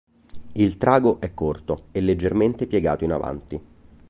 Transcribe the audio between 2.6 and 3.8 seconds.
piegato in avanti.